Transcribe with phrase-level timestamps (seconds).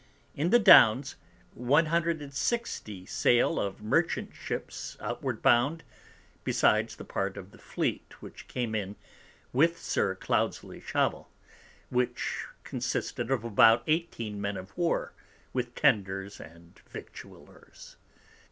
[0.33, 1.15] In the Downs
[1.53, 5.83] 160 Sail of Merchant Ships outward bound,
[6.43, 8.95] besides that part of the Fleet which came in
[9.53, 11.29] with Sir Cloudsly Shovel,
[11.91, 15.13] which consisted of about 18 Men of War,
[15.53, 17.97] with Tenders and Victuallers.